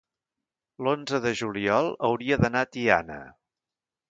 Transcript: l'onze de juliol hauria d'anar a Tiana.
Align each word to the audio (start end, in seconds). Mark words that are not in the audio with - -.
l'onze 0.87 1.19
de 1.25 1.33
juliol 1.41 1.91
hauria 2.09 2.41
d'anar 2.45 2.65
a 2.65 2.71
Tiana. 2.75 3.21